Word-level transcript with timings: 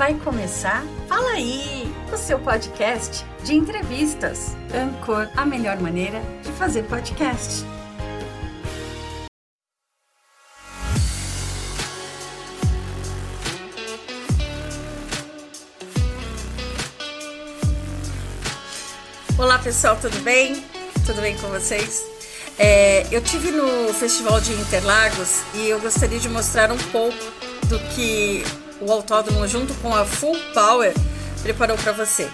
Vai 0.00 0.14
começar? 0.14 0.82
Fala 1.06 1.32
aí! 1.32 1.84
O 2.10 2.16
seu 2.16 2.38
podcast 2.38 3.22
de 3.44 3.54
entrevistas. 3.54 4.56
Ancor, 4.74 5.28
a 5.36 5.44
melhor 5.44 5.78
maneira 5.78 6.22
de 6.42 6.50
fazer 6.52 6.84
podcast. 6.84 7.62
Olá 19.38 19.58
pessoal, 19.58 19.98
tudo 20.00 20.18
bem? 20.20 20.64
Tudo 21.04 21.20
bem 21.20 21.36
com 21.36 21.48
vocês? 21.48 22.02
É, 22.58 23.06
eu 23.14 23.20
tive 23.20 23.50
no 23.50 23.92
Festival 23.92 24.40
de 24.40 24.54
Interlagos 24.54 25.42
e 25.56 25.68
eu 25.68 25.78
gostaria 25.78 26.18
de 26.18 26.30
mostrar 26.30 26.72
um 26.72 26.78
pouco 26.90 27.18
do 27.68 27.78
que 27.94 28.42
o 28.80 28.90
autódromo, 28.90 29.46
junto 29.46 29.74
com 29.74 29.94
a 29.94 30.04
Full 30.04 30.36
Power, 30.54 30.94
preparou 31.42 31.76
para 31.76 31.92
você. 31.92 32.28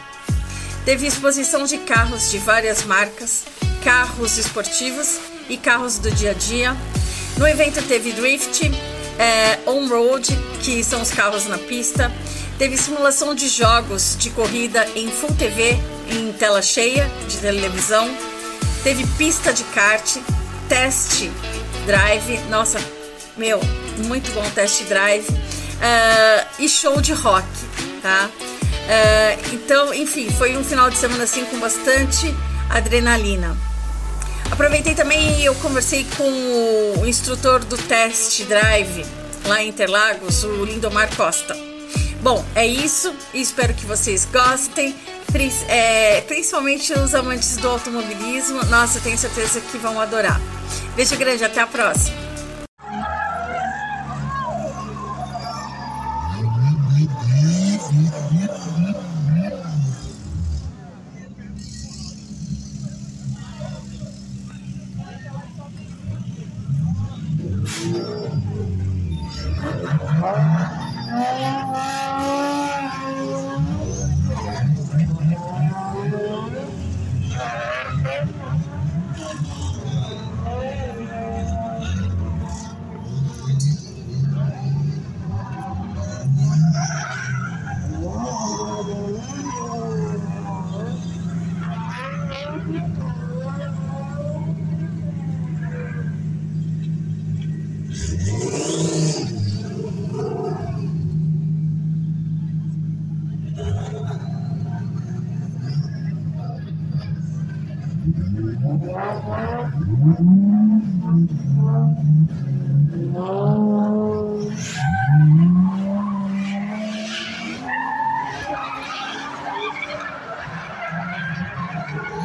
Teve 0.84 1.06
exposição 1.06 1.64
de 1.64 1.78
carros 1.78 2.30
de 2.30 2.38
várias 2.38 2.84
marcas, 2.84 3.44
carros 3.82 4.38
esportivos 4.38 5.18
e 5.48 5.56
carros 5.56 5.98
do 5.98 6.10
dia 6.10 6.30
a 6.30 6.34
dia. 6.34 6.76
No 7.36 7.46
evento 7.46 7.82
teve 7.82 8.12
drift, 8.12 8.70
é, 9.18 9.58
on-road, 9.66 10.28
que 10.62 10.82
são 10.84 11.02
os 11.02 11.10
carros 11.10 11.46
na 11.46 11.58
pista. 11.58 12.12
Teve 12.58 12.76
simulação 12.76 13.34
de 13.34 13.48
jogos 13.48 14.16
de 14.18 14.30
corrida 14.30 14.86
em 14.94 15.10
Full 15.10 15.34
TV, 15.34 15.76
em 16.08 16.32
tela 16.32 16.62
cheia 16.62 17.10
de 17.28 17.36
televisão. 17.38 18.08
Teve 18.84 19.04
pista 19.18 19.52
de 19.52 19.64
kart, 19.64 20.16
test 20.68 21.28
drive. 21.84 22.38
Nossa, 22.48 22.78
meu, 23.36 23.60
muito 24.06 24.32
bom 24.32 24.48
test 24.50 24.84
drive 24.84 25.26
uh, 25.76 26.46
e 26.58 26.68
show 26.68 27.00
de 27.00 27.12
rock, 27.12 27.46
tá? 28.02 28.28
Uh, 28.28 29.54
então, 29.54 29.92
enfim, 29.92 30.30
foi 30.30 30.56
um 30.56 30.64
final 30.64 30.90
de 30.90 30.96
semana 30.96 31.24
assim 31.24 31.44
com 31.46 31.58
bastante 31.58 32.34
adrenalina. 32.70 33.56
Aproveitei 34.50 34.94
também 34.94 35.40
e 35.40 35.44
eu 35.44 35.54
conversei 35.56 36.06
com 36.16 37.00
o 37.00 37.06
instrutor 37.06 37.64
do 37.64 37.76
test 37.76 38.44
drive 38.44 39.04
lá 39.46 39.62
em 39.62 39.68
Interlagos, 39.68 40.44
o 40.44 40.64
Lindomar 40.64 41.14
Costa. 41.16 41.56
Bom, 42.22 42.44
é 42.54 42.66
isso. 42.66 43.14
Espero 43.34 43.74
que 43.74 43.86
vocês 43.86 44.26
gostem. 44.32 44.94
É, 45.68 46.22
principalmente 46.22 46.92
os 46.94 47.14
amantes 47.14 47.56
do 47.58 47.68
automobilismo. 47.68 48.64
Nossa, 48.64 49.00
tenho 49.00 49.18
certeza 49.18 49.60
que 49.60 49.76
vão 49.76 50.00
adorar. 50.00 50.40
Beijo 50.94 51.14
grande, 51.16 51.44
até 51.44 51.60
a 51.60 51.66
próxima. 51.66 52.25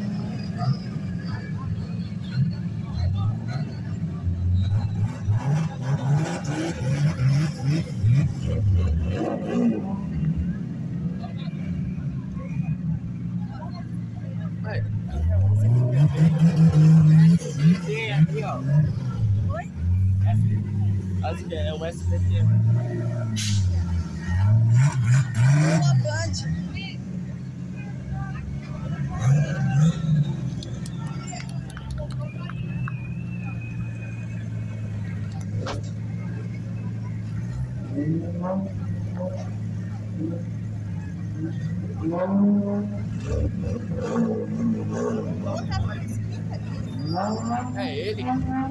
É 47.76 47.98
ele. 47.98 48.24
Melhor 48.24 48.70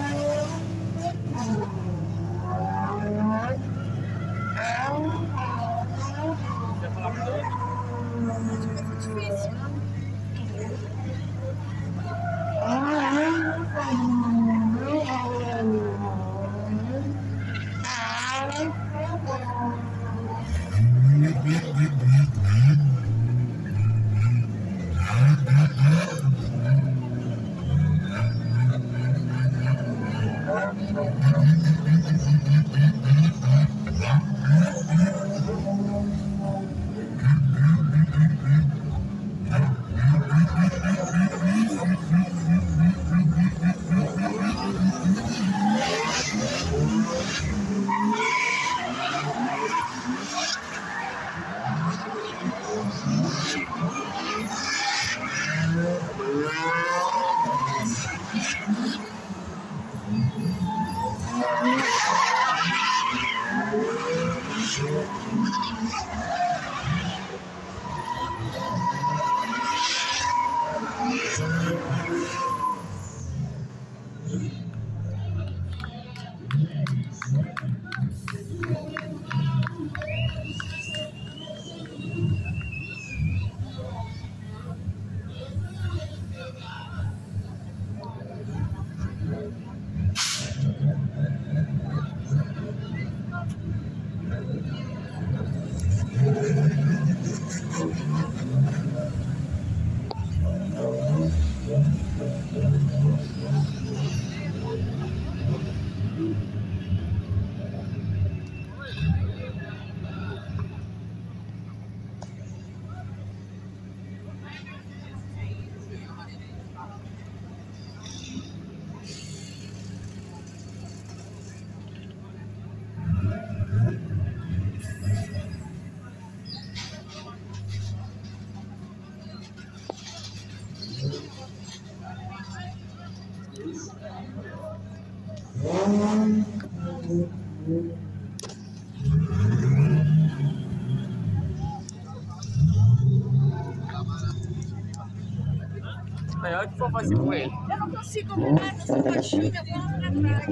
fazer 146.95 147.17
com 147.17 147.35
ele. 147.35 147.53
Eu 147.71 147.79
não 147.79 147.91
consigo 147.91 148.39
mudar 148.39 148.75
essa 148.75 149.03
caixinha, 149.03 149.65
vou 149.65 149.99
pra 149.99 150.11
trás. 150.13 150.49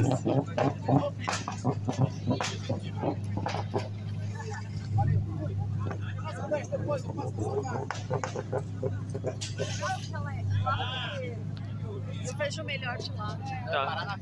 Eu 12.25 12.37
vejo 12.37 12.65
melhor 12.65 12.99
de 12.99 13.13
lá. 13.13 13.37
Tá. 13.37 14.19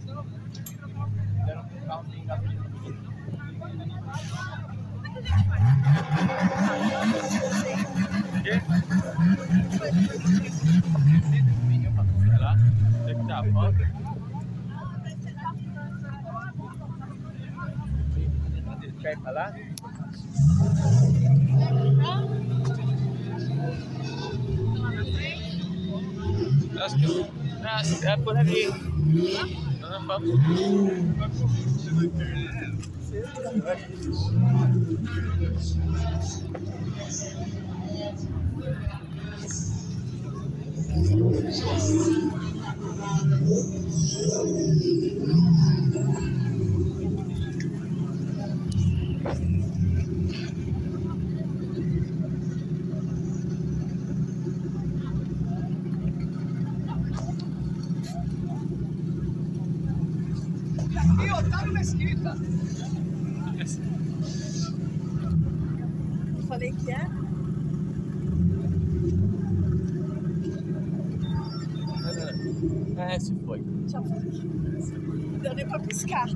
Sei 0.00 0.14
lá. 0.14 0.24
Tem 0.52 0.64
que 0.64 0.76
dar 0.76 0.86
a 0.86 0.88
foto. 0.88 1.12
Quer 1.44 1.58
falar? 4.30 4.71
Acho 26.82 26.96
que 26.96 27.06
acho, 27.64 28.04
é 28.06 28.16
por 28.16 28.36
ali. 28.36 28.66
Ah, 29.84 29.98
vamos. 62.24 62.51
Eu 66.36 66.42
falei 66.44 66.72
que 66.72 66.90
é. 66.90 67.08
É, 72.96 73.18
se 73.18 73.34
foi. 73.44 73.62
Foi. 73.62 74.20
Não 75.32 75.38
deu 75.40 75.54
nem 75.54 75.66
pra 75.66 75.78
piscar. 75.80 76.28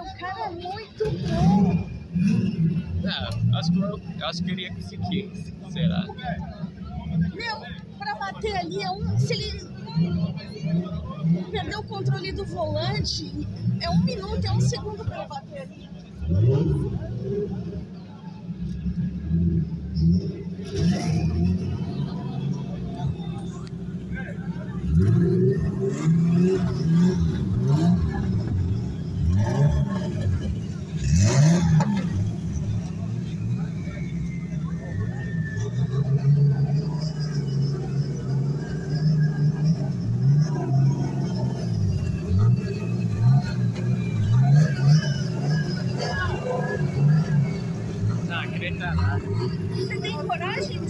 Meu, 0.00 0.14
cara 0.18 0.46
é 0.46 0.50
muito 0.50 1.04
bom. 1.04 1.90
Não, 3.02 3.58
acho 3.58 3.72
que 3.72 3.78
eu, 3.78 4.26
acho 4.26 4.42
que 4.42 4.52
iria 4.52 4.74
conseguir. 4.74 5.30
Será? 5.70 6.06
Meu, 7.34 7.60
pra 7.98 8.14
bater 8.14 8.56
ali 8.56 8.82
é 8.82 8.90
um. 8.90 9.18
Se 9.18 9.34
ele 9.34 9.60
perder 11.50 11.76
o 11.76 11.82
controle 11.84 12.32
do 12.32 12.46
volante, 12.46 13.46
é 13.80 13.90
um 13.90 14.02
minuto, 14.04 14.44
é 14.46 14.52
um 14.52 14.60
segundo 14.60 15.04
pra 15.04 15.26
bater 15.26 15.62
ali. 15.62 15.90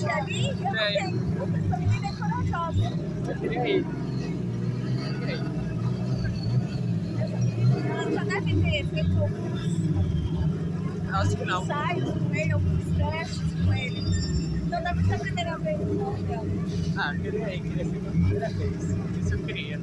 Ir 0.02 0.10
ali? 0.10 0.48
Eu 0.48 0.54
não 0.56 0.72
Tenho. 0.72 0.98
tenho. 0.98 1.56
Essa 1.56 1.76
menina 1.78 2.06
é 2.08 2.12
corajosa. 2.12 2.92
Eu 3.28 3.34
queria 3.36 3.68
ir. 3.68 3.84
Eu 3.84 5.20
queria 5.20 5.36
ir. 5.36 5.40
deve 8.26 8.54
ter 8.62 8.86
feito 8.86 9.18
alguns 9.18 9.70
Acho 11.12 11.36
que 11.36 11.44
não. 11.44 11.62
ensaios 11.62 12.10
com 12.12 12.34
ele, 12.34 12.52
alguns 12.52 12.84
testes 12.96 13.64
com 13.64 13.72
ele. 13.74 14.00
Então 14.66 14.82
deve 14.84 15.04
ser 15.04 15.14
a 15.14 15.18
primeira 15.18 15.58
vez 15.58 15.78
que 15.78 15.84
eu 15.84 16.46
Ah, 16.96 17.14
queria 17.20 17.54
ir, 17.54 17.60
queria 17.62 17.84
ser 17.84 17.96
a 17.96 18.10
primeira 18.10 18.48
vez. 18.50 18.82
Isso 19.20 19.34
eu 19.34 19.38
queria. 19.44 19.80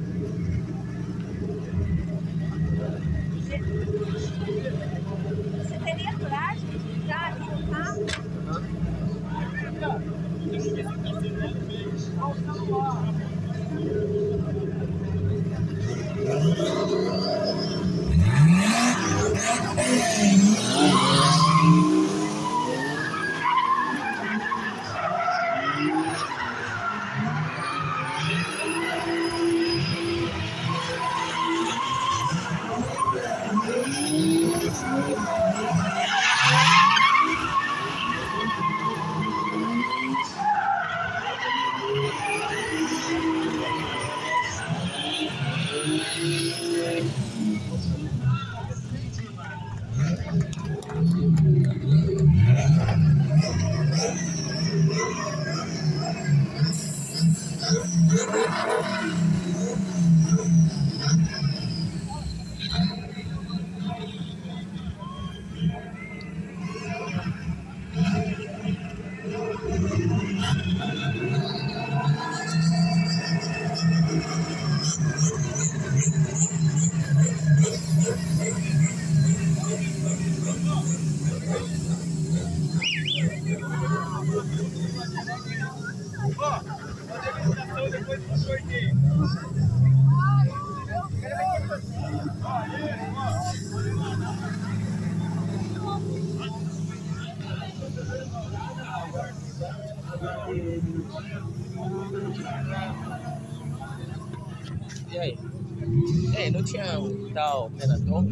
Oh, 12.30 12.87
E 105.10 105.18
aí? 105.18 105.38
Ei, 106.36 106.50
não 106.52 106.62
tinha 106.62 107.00
um 107.00 107.32
tal 107.32 107.72
Renator? 107.76 108.24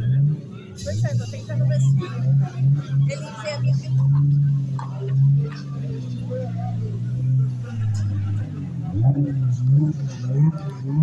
Pois 0.85 1.05
é, 1.05 1.15
tô 1.17 1.27
tentando 1.27 1.67
ver 1.67 1.81
se 1.81 1.89
ele 3.13 3.27
vê 3.43 3.51
a 3.51 3.61
minha 3.61 3.77
E 9.07 9.19
aí, 9.19 9.41
vai? 10.67 10.97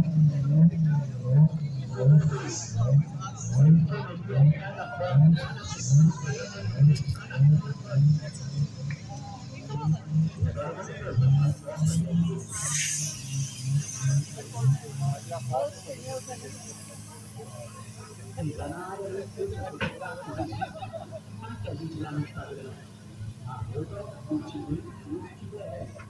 Calma, 25.56 26.03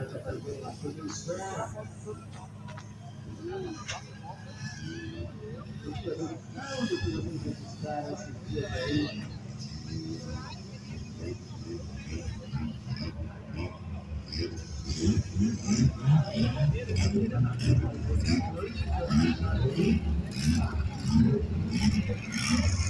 Alexandre. 0.00 0.40
calma, 22.50 22.89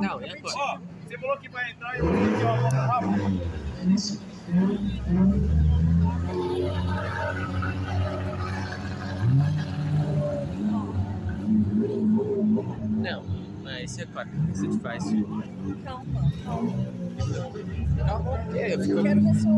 Não, 0.00 0.22
e 0.22 0.30
agora? 0.30 0.56
Ó, 0.56 0.78
você 1.06 1.18
falou 1.18 1.36
que 1.36 1.48
vai 1.50 1.70
entrar 1.70 1.96
e 1.96 1.98
eu 1.98 2.06
vou 2.06 2.14
ter 2.14 2.44
uma 2.44 2.56
volta 2.56 2.86
rápida. 2.86 3.10
O 14.00 14.02
que 14.02 14.58
você 14.58 14.78
faz? 14.78 15.04
Calma, 15.84 16.32
calma. 16.42 16.72
Calma, 18.06 18.56
eu 18.56 18.56
Eu 18.56 18.80
fico... 18.80 19.02
quero 19.02 19.22
ver 19.22 19.34
se 19.34 19.46
eu. 19.46 19.54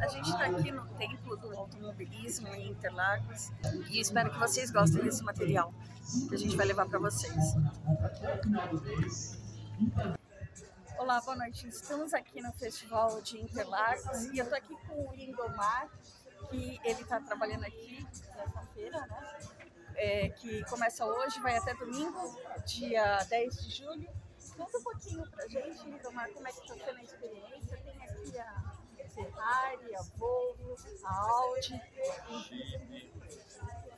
A 0.00 0.08
gente 0.08 0.28
está 0.30 0.46
aqui 0.46 0.72
no 0.72 0.84
Templo 0.98 1.36
do 1.36 1.56
Automobilismo 1.56 2.48
em 2.48 2.70
Interlagos 2.70 3.52
e 3.88 4.00
espero 4.00 4.30
que 4.30 4.38
vocês 4.38 4.70
gostem 4.72 5.02
desse 5.04 5.22
material 5.22 5.72
que 6.28 6.34
a 6.34 6.38
gente 6.38 6.56
vai 6.56 6.66
levar 6.66 6.86
para 6.86 6.98
vocês. 6.98 7.54
Olá, 11.00 11.18
boa 11.22 11.34
noite. 11.34 11.66
Estamos 11.66 12.12
aqui 12.12 12.42
no 12.42 12.52
Festival 12.52 13.22
de 13.22 13.40
Interlagos 13.40 14.22
e 14.26 14.36
eu 14.36 14.44
estou 14.44 14.58
aqui 14.58 14.76
com 14.86 15.08
o 15.08 15.14
Lindomar, 15.14 15.88
que 16.50 16.78
ele 16.84 17.00
está 17.00 17.18
trabalhando 17.18 17.64
aqui 17.64 18.06
nessa 18.36 18.60
feira, 18.74 19.00
né? 19.06 19.38
é, 19.94 20.28
que 20.28 20.62
começa 20.66 21.06
hoje, 21.06 21.40
vai 21.40 21.56
até 21.56 21.72
domingo, 21.72 22.38
dia 22.66 23.24
10 23.30 23.64
de 23.64 23.76
julho. 23.78 24.10
Conta 24.54 24.76
um 24.76 24.82
pouquinho 24.82 25.26
pra 25.30 25.48
gente, 25.48 25.82
Lindomar, 25.88 26.30
como 26.32 26.46
é 26.46 26.52
que 26.52 26.60
está 26.60 26.74
sendo 26.74 26.98
a 26.98 27.02
experiência. 27.02 27.78
Tem 27.78 28.02
aqui 28.02 28.38
a 28.38 29.08
Ferrari, 29.08 29.96
a 29.96 30.02
Volvo, 30.18 30.76
a 31.02 31.30
Audi. 31.30 31.82
Jeep, 32.46 33.10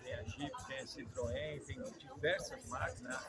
tem 0.04 0.14
a 0.14 0.22
Jeep, 0.22 0.66
tem 0.68 0.78
a 0.78 0.86
Citroën, 0.86 1.66
tem 1.66 1.82
diversas 1.82 2.64
máquinas 2.66 3.20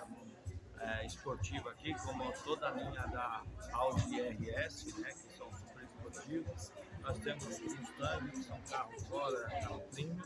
é, 0.83 1.05
esportivas 1.05 1.73
aqui, 1.73 1.93
como 1.95 2.31
toda 2.43 2.67
a 2.67 2.71
linha 2.71 3.07
da 3.07 3.41
Audi 3.71 4.21
RS, 4.21 4.97
né, 4.99 5.09
que 5.09 5.37
são 5.37 5.49
super 5.55 5.83
esportivos. 5.83 6.71
Nós 7.01 7.17
temos 7.19 7.45
os 7.47 7.79
Mustang, 7.79 8.31
que 8.31 8.43
são 8.43 8.61
carros 8.69 9.03
fora, 9.03 9.49
carro 9.49 9.81
premium. 9.91 10.21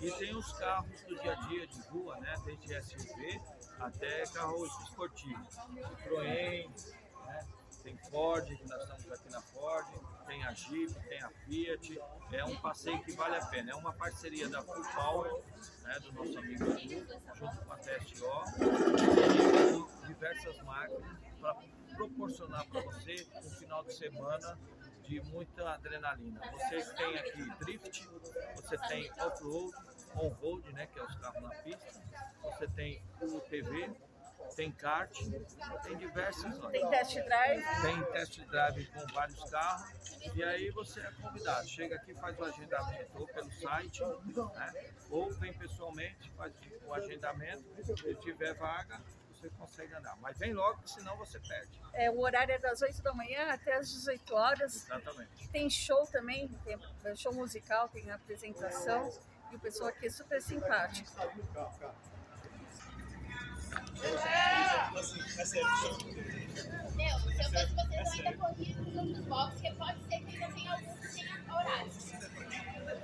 E 0.00 0.10
tem 0.12 0.34
os 0.34 0.52
carros 0.54 1.00
do 1.02 1.20
dia 1.20 1.32
a 1.32 1.46
dia 1.46 1.66
de 1.66 1.80
rua, 1.88 2.16
né, 2.20 2.34
desde 2.44 2.82
SUV 2.82 3.40
até 3.78 4.24
carros 4.26 4.70
esportivos. 4.82 5.54
Citroën, 5.56 6.70
né, 7.26 7.46
tem 7.82 7.96
Ford, 8.10 8.44
que 8.44 8.68
nós 8.68 8.82
estamos 8.82 9.12
aqui 9.12 9.30
na 9.30 9.40
Ford, 9.40 9.86
tem 10.26 10.44
a 10.44 10.52
Jeep, 10.52 10.94
tem 11.08 11.22
a 11.22 11.30
Fiat. 11.30 12.00
É 12.32 12.44
um 12.44 12.56
passeio 12.56 13.02
que 13.02 13.12
vale 13.12 13.36
a 13.36 13.46
pena. 13.46 13.72
É 13.72 13.74
uma 13.74 13.92
parceria 13.92 14.48
da 14.48 14.62
Full 14.62 14.84
Power, 14.94 15.32
né, 15.82 15.98
do 16.00 16.12
nosso 16.12 16.38
amigo 16.38 16.64
Edu, 16.64 17.06
junto 17.34 17.56
com 17.64 17.72
a 17.72 17.76
TSO, 17.78 18.30
diversas 20.10 20.56
marcas 20.62 21.04
para 21.40 21.56
proporcionar 21.94 22.66
para 22.66 22.80
você 22.82 23.26
um 23.44 23.50
final 23.50 23.84
de 23.84 23.94
semana 23.94 24.58
de 25.04 25.20
muita 25.22 25.70
adrenalina. 25.70 26.40
Você 26.52 26.94
tem 26.94 27.18
aqui 27.18 27.50
drift, 27.60 28.08
você 28.56 28.78
tem 28.88 29.10
off-road, 29.20 29.76
on-road, 30.16 30.72
né, 30.72 30.86
que 30.86 30.98
é 30.98 31.02
os 31.02 31.14
carros 31.16 31.42
na 31.42 31.50
pista, 31.50 32.02
você 32.42 32.68
tem 32.68 33.02
o 33.20 33.40
TV, 33.40 33.90
tem 34.56 34.72
kart, 34.72 35.12
tem 35.84 35.96
diversas 35.96 36.58
Tem 36.70 36.90
test 36.90 37.14
drive? 37.14 37.64
Tem 37.82 38.04
test 38.12 38.40
drive 38.46 38.86
com 38.86 39.14
vários 39.14 39.50
carros. 39.50 40.00
E 40.34 40.42
aí 40.42 40.70
você 40.70 41.00
é 41.00 41.10
convidado. 41.12 41.68
Chega 41.68 41.96
aqui, 41.96 42.14
faz 42.14 42.38
o 42.38 42.44
agendamento 42.44 43.10
ou 43.14 43.26
pelo 43.26 43.50
site, 43.52 44.02
né? 44.02 44.72
ou 45.08 45.32
vem 45.34 45.52
pessoalmente, 45.52 46.30
faz 46.32 46.52
o 46.86 46.94
agendamento. 46.94 47.64
Se 47.84 48.14
tiver 48.16 48.54
vaga, 48.54 49.00
você 49.40 49.50
consegue 49.50 49.94
andar. 49.94 50.16
Mas 50.20 50.38
vem 50.38 50.52
logo, 50.52 50.86
senão 50.86 51.16
você 51.16 51.38
perde. 51.40 51.80
É, 51.94 52.10
o 52.10 52.20
horário 52.20 52.52
é 52.52 52.58
das 52.58 52.82
8 52.82 53.02
da 53.02 53.12
manhã 53.14 53.50
até 53.50 53.74
as 53.76 53.90
18 53.90 54.34
horas. 54.34 54.76
Exatamente. 54.76 55.48
Tem 55.48 55.70
show 55.70 56.06
também, 56.06 56.48
tem 57.02 57.16
show 57.16 57.32
musical, 57.32 57.88
tem 57.88 58.10
apresentação. 58.10 59.10
E 59.50 59.56
o 59.56 59.58
pessoal 59.58 59.88
aqui 59.88 60.06
é 60.06 60.10
super 60.10 60.40
simpático. 60.42 61.10
Meu, 66.94 67.18
se 67.18 67.42
eu 67.42 67.50
fosse 67.50 67.74
vocês, 67.74 68.18
eu 68.18 68.26
ainda 68.26 68.36
corria 68.36 68.76
nos 68.76 68.96
outros 68.96 69.26
boxes, 69.26 69.60
porque 69.60 69.72
pode 69.76 70.02
ser 70.04 70.20
que 70.20 70.36
ainda 70.36 70.54
tenha 70.54 70.72
algum 70.72 70.96
que 70.96 71.08
tenha 71.08 71.54
horário. 71.54 71.92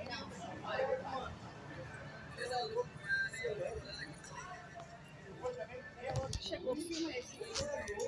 Não, 0.09 0.37
Chegou 2.37 2.83
o 2.83 2.96
esse. 6.35 8.06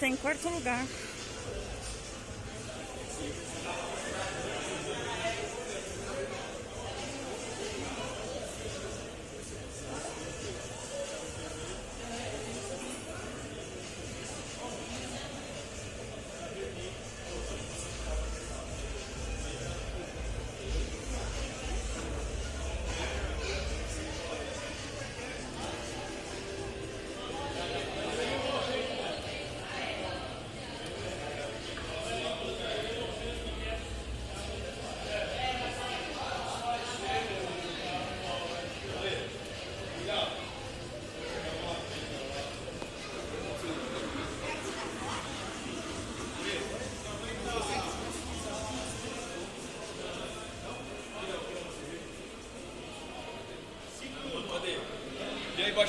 Está 0.00 0.08
em 0.08 0.16
quarto 0.16 0.48
lugar. 0.48 0.82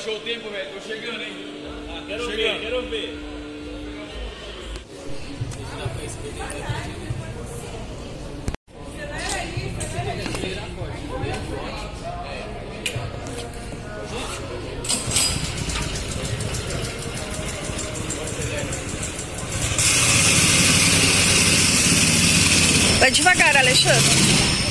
Achou 0.01 0.15
o 0.15 0.19
tempo, 0.21 0.49
velho? 0.49 0.69
Tô 0.73 0.81
chegando, 0.81 1.21
hein? 1.21 1.33
Ah, 1.89 2.03
quero 2.07 2.25
Chegando. 2.25 2.35
ver, 2.37 2.61
quero 2.61 2.81
ver. 2.89 3.19
Vai 22.99 23.11
devagar, 23.11 23.55
Alexandre. 23.57 24.70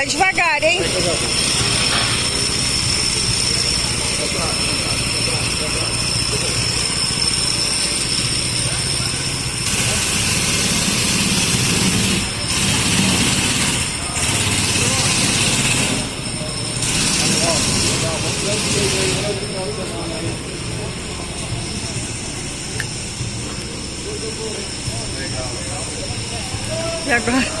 Vai 0.00 0.06
devagar, 0.06 0.62
hein? 0.62 0.80
E 27.06 27.12
agora? 27.12 27.60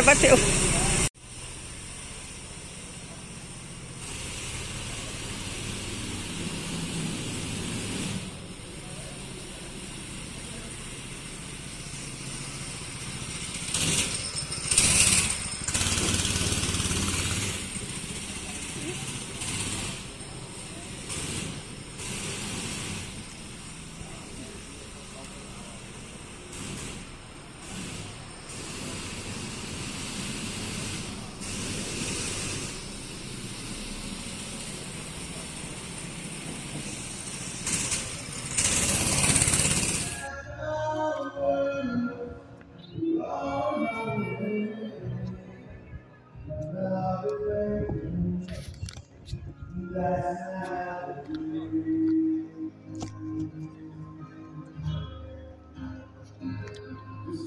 agora 0.00 0.02
bateu. 0.02 0.49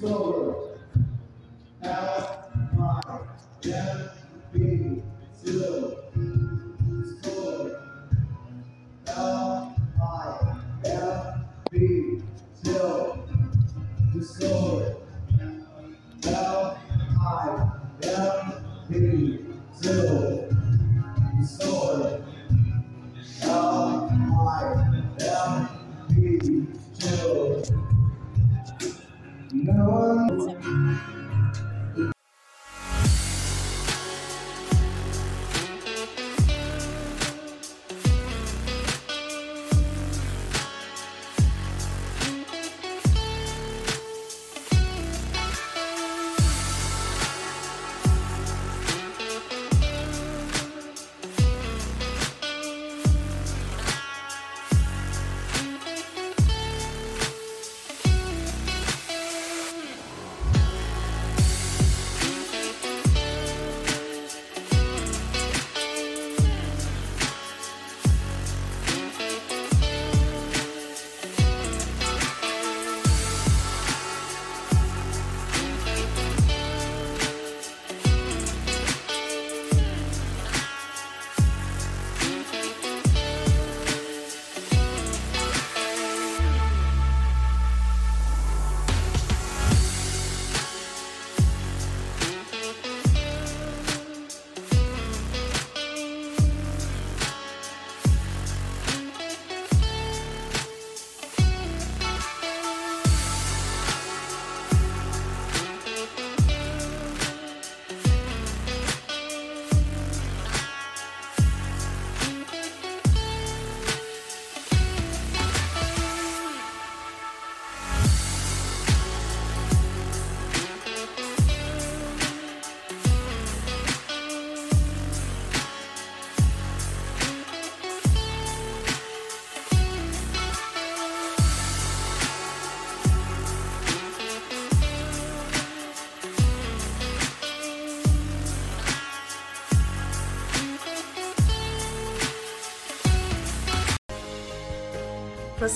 silver. 0.04 0.63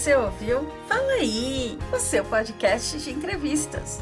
Você 0.08 0.16
ouviu? 0.16 0.66
Fala 0.88 1.16
aí, 1.16 1.78
o 1.94 2.00
seu 2.00 2.24
podcast 2.24 2.98
de 2.98 3.12
entrevistas. 3.12 4.02